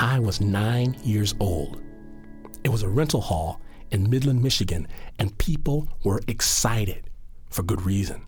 [0.00, 1.82] I was nine years old.
[2.62, 4.86] It was a rental hall in Midland, Michigan,
[5.18, 7.10] and people were excited
[7.50, 8.22] for good reason.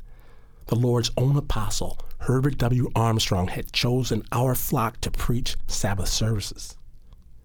[0.67, 2.91] The Lord's own apostle, Herbert W.
[2.97, 6.77] Armstrong, had chosen our flock to preach Sabbath services.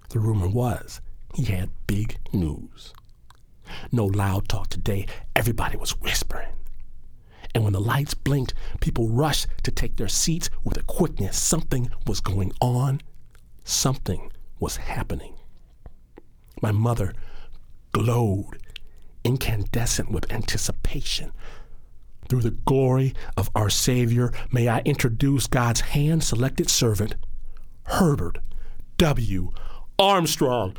[0.09, 1.01] The rumor was
[1.35, 2.93] he had big news.
[3.91, 5.05] No loud talk today,
[5.35, 6.49] everybody was whispering.
[7.53, 11.37] And when the lights blinked, people rushed to take their seats with a quickness.
[11.37, 13.01] Something was going on,
[13.65, 15.35] something was happening.
[16.61, 17.13] My mother
[17.91, 18.61] glowed,
[19.23, 21.31] incandescent with anticipation.
[22.29, 27.15] Through the glory of our Savior, may I introduce God's hand selected servant,
[27.83, 28.39] Herbert
[28.97, 29.51] W.
[29.99, 30.75] Armstrong.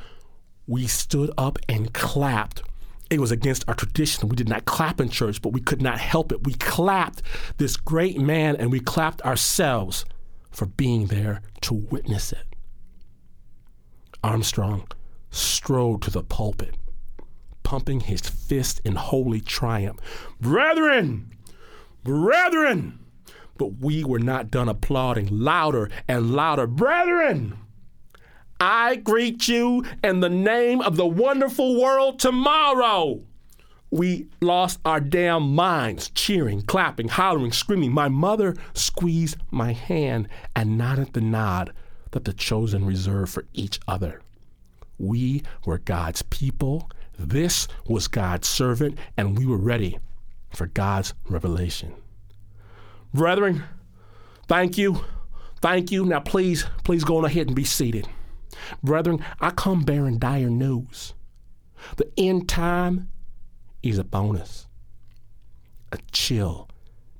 [0.66, 2.62] We stood up and clapped.
[3.10, 4.29] It was against our tradition.
[4.29, 6.45] We did not clap in church, but we could not help it.
[6.45, 7.23] We clapped
[7.59, 10.05] this great man and we clapped ourselves
[10.51, 12.55] for being there to witness it.
[14.27, 14.89] Armstrong
[15.30, 16.75] strode to the pulpit,
[17.63, 20.01] pumping his fist in holy triumph.
[20.41, 21.30] Brethren,
[22.02, 22.99] brethren!
[23.57, 26.66] But we were not done applauding louder and louder.
[26.66, 27.57] Brethren!
[28.59, 33.21] I greet you in the name of the wonderful world tomorrow.
[33.93, 37.93] We lost our damn minds, cheering, clapping, hollering, screaming.
[37.93, 41.73] My mother squeezed my hand and nodded the nod
[42.16, 44.22] that the chosen reserved for each other.
[44.98, 46.90] We were God's people.
[47.18, 49.98] This was God's servant, and we were ready
[50.48, 51.92] for God's revelation.
[53.12, 53.64] Brethren,
[54.48, 55.04] thank you.
[55.60, 56.06] Thank you.
[56.06, 58.09] Now, please, please go on ahead and be seated.
[58.82, 61.12] Brethren, I come bearing dire news.
[61.98, 63.10] The end time
[63.82, 64.69] is upon us.
[65.92, 66.70] A chill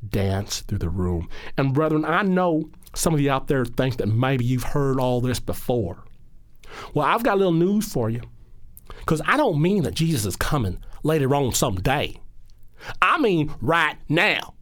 [0.08, 1.28] danced through the room.
[1.58, 5.20] And brethren, I know some of you out there think that maybe you've heard all
[5.20, 6.02] this before.
[6.94, 8.22] Well, I've got a little news for you.
[9.00, 12.19] Because I don't mean that Jesus is coming later on someday.
[13.00, 14.55] I mean right now.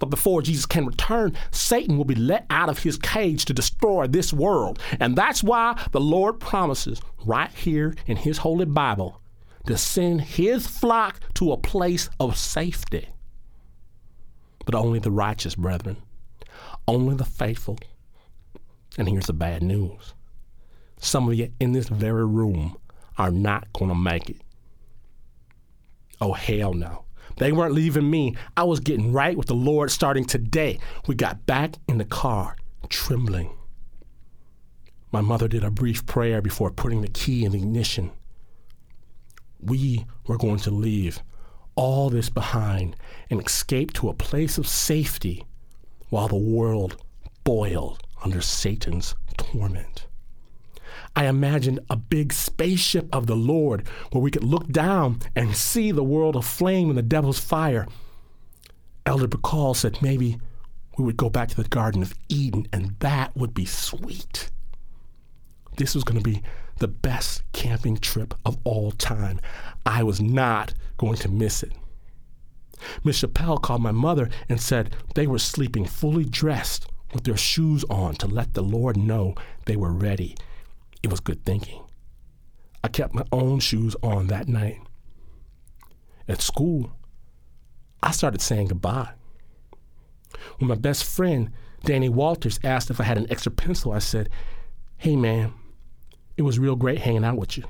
[0.00, 4.06] But before Jesus can return, Satan will be let out of his cage to destroy
[4.06, 4.78] this world.
[5.00, 9.20] And that's why the Lord promises right here in his holy Bible
[9.66, 13.08] to send his flock to a place of safety.
[14.64, 15.96] But only the righteous, brethren,
[16.88, 17.78] only the faithful.
[18.96, 20.14] And here's the bad news
[21.00, 22.76] some of you in this very room
[23.16, 24.40] are not going to make it.
[26.20, 27.04] Oh, hell no.
[27.36, 28.34] They weren't leaving me.
[28.56, 30.80] I was getting right with the Lord starting today.
[31.06, 32.56] We got back in the car,
[32.88, 33.56] trembling.
[35.12, 38.10] My mother did a brief prayer before putting the key in the ignition.
[39.60, 41.22] We were going to leave
[41.76, 42.96] all this behind
[43.30, 45.44] and escape to a place of safety
[46.10, 46.96] while the world
[47.44, 50.06] boiled under Satan's torment.
[51.16, 55.90] I imagined a big spaceship of the Lord where we could look down and see
[55.90, 57.86] the world aflame in the devil's fire.
[59.06, 60.38] Elder Bacall said maybe
[60.96, 64.50] we would go back to the Garden of Eden and that would be sweet.
[65.76, 66.42] This was going to be
[66.78, 69.40] the best camping trip of all time.
[69.86, 71.72] I was not going to miss it.
[73.04, 77.84] Miss Chappelle called my mother and said they were sleeping fully dressed with their shoes
[77.88, 79.34] on to let the Lord know
[79.64, 80.34] they were ready
[81.02, 81.82] it was good thinking.
[82.82, 84.80] I kept my own shoes on that night.
[86.28, 86.92] At school,
[88.02, 89.10] I started saying goodbye.
[90.58, 91.50] When my best friend,
[91.84, 94.28] Danny Walters, asked if I had an extra pencil, I said,
[94.96, 95.54] Hey man,
[96.36, 97.64] it was real great hanging out with you.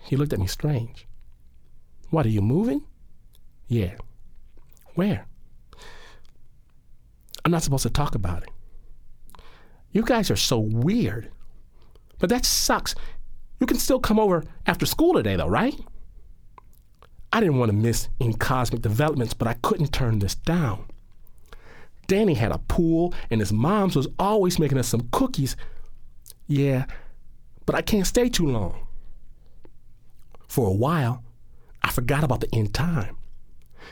[0.00, 1.06] He looked at me strange.
[2.10, 2.84] What, are you moving?
[3.68, 3.94] Yeah.
[4.94, 5.26] Where?
[7.44, 8.48] I'm not supposed to talk about it.
[9.92, 11.30] You guys are so weird.
[12.18, 12.94] But that sucks.
[13.60, 15.78] You can still come over after school today, though, right?
[17.32, 20.86] I didn't want to miss any cosmic developments, but I couldn't turn this down.
[22.06, 25.56] Danny had a pool, and his mom's was always making us some cookies.
[26.46, 26.86] Yeah,
[27.64, 28.86] but I can't stay too long.
[30.46, 31.24] For a while,
[31.82, 33.15] I forgot about the end time.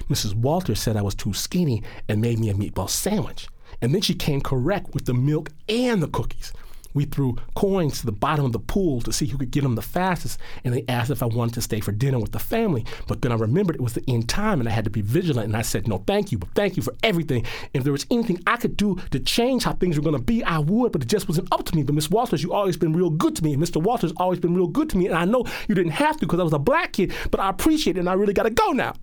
[0.09, 0.35] Mrs.
[0.35, 3.49] Walters said I was too skinny and made me a meatball sandwich.
[3.81, 6.53] And then she came correct with the milk and the cookies.
[6.95, 9.75] We threw coins to the bottom of the pool to see who could get them
[9.75, 12.87] the fastest, and they asked if I wanted to stay for dinner with the family.
[13.09, 15.47] But then I remembered it was the end time, and I had to be vigilant.
[15.47, 17.45] And I said, "No, thank you, but thank you for everything.
[17.75, 20.45] If there was anything I could do to change how things were going to be,
[20.45, 20.93] I would.
[20.93, 21.83] But it just wasn't up to me.
[21.83, 23.83] But Miss Walters, you always been real good to me, and Mr.
[23.83, 25.09] Walters always been real good to me.
[25.09, 27.51] And I know you didn't have to because I was a black kid, but I
[27.51, 28.95] appreciate it, and I really got to go now.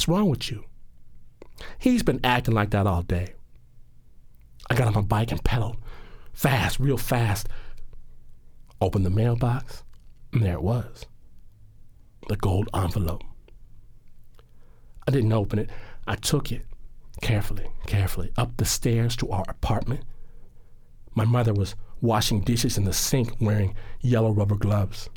[0.00, 0.64] What's wrong with you?
[1.78, 3.34] He's been acting like that all day.
[4.70, 5.76] I got on my bike and pedaled
[6.32, 7.50] fast, real fast.
[8.80, 9.82] Opened the mailbox,
[10.32, 11.04] and there it was
[12.28, 13.22] the gold envelope.
[15.06, 15.68] I didn't open it.
[16.06, 16.64] I took it
[17.20, 20.00] carefully, carefully up the stairs to our apartment.
[21.14, 25.10] My mother was washing dishes in the sink wearing yellow rubber gloves.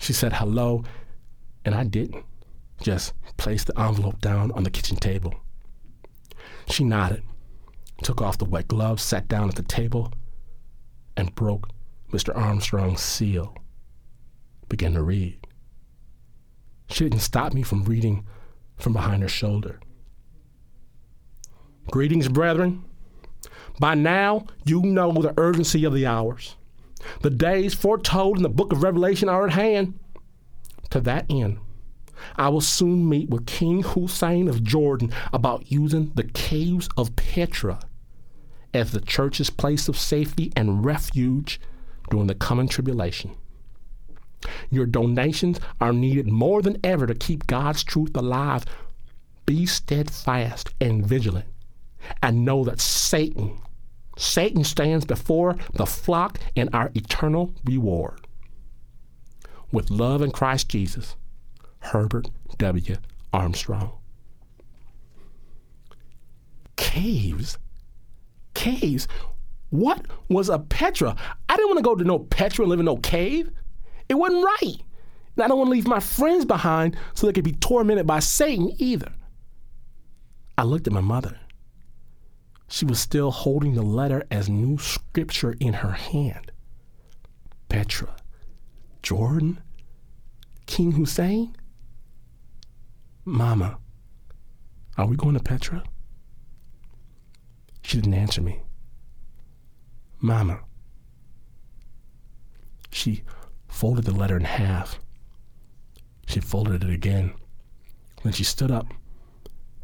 [0.00, 0.82] She said hello,
[1.64, 2.24] and I didn't.
[2.82, 5.34] Just placed the envelope down on the kitchen table.
[6.68, 7.22] She nodded,
[8.02, 10.12] took off the wet gloves, sat down at the table,
[11.16, 11.68] and broke
[12.12, 12.36] Mr.
[12.36, 13.56] Armstrong's seal.
[14.68, 15.46] Began to read.
[16.88, 18.26] She didn't stop me from reading
[18.76, 19.80] from behind her shoulder.
[21.90, 22.84] Greetings, brethren.
[23.78, 26.56] By now, you know the urgency of the hours.
[27.20, 29.98] The days foretold in the book of Revelation are at hand.
[30.90, 31.58] To that end,
[32.36, 37.80] I will soon meet with King Hussein of Jordan about using the caves of Petra
[38.74, 41.60] as the church's place of safety and refuge
[42.10, 43.32] during the coming tribulation.
[44.70, 48.64] Your donations are needed more than ever to keep God's truth alive.
[49.46, 51.46] Be steadfast and vigilant,
[52.22, 53.60] and know that Satan,
[54.16, 58.26] Satan stands before the flock and our eternal reward.
[59.70, 61.16] With love in Christ Jesus,
[61.82, 62.96] Herbert W.
[63.32, 63.92] Armstrong.
[66.76, 67.58] Caves?
[68.54, 69.08] Caves?
[69.70, 71.16] What was a Petra?
[71.48, 73.50] I didn't want to go to no Petra and live in no cave.
[74.08, 74.76] It wasn't right.
[75.36, 78.20] And I don't want to leave my friends behind so they could be tormented by
[78.20, 79.12] Satan either.
[80.56, 81.38] I looked at my mother.
[82.68, 86.52] She was still holding the letter as new scripture in her hand.
[87.68, 88.16] Petra,
[89.02, 89.60] Jordan,
[90.66, 91.56] King Hussein?
[93.24, 93.78] Mama,
[94.98, 95.84] are we going to Petra?
[97.82, 98.60] She didn't answer me.
[100.20, 100.60] Mama.
[102.90, 103.22] She
[103.68, 104.98] folded the letter in half.
[106.26, 107.34] She folded it again.
[108.24, 108.88] Then she stood up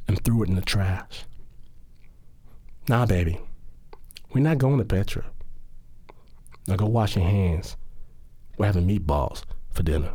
[0.08, 1.25] and threw it in the trash.
[2.88, 3.38] Nah, baby.
[4.32, 5.25] We're not going to Petra.
[6.67, 7.76] Now go wash your hands.
[8.56, 10.14] We're having meatballs for dinner.